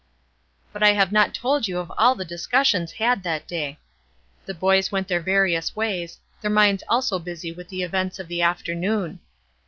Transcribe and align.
But 0.73 0.81
I 0.81 0.93
have 0.93 1.11
not 1.11 1.31
told 1.31 1.67
you 1.67 1.77
of 1.77 1.91
all 1.95 2.15
the 2.15 2.25
discussions 2.25 2.93
had 2.93 3.21
that 3.21 3.47
day. 3.47 3.77
The 4.47 4.55
boys 4.55 4.91
went 4.91 5.07
their 5.07 5.19
various 5.19 5.75
ways, 5.75 6.17
their 6.41 6.49
minds 6.49 6.81
also 6.89 7.19
busy 7.19 7.51
with 7.51 7.69
the 7.69 7.83
events 7.83 8.17
of 8.17 8.27
the 8.27 8.41
afternoon. 8.41 9.19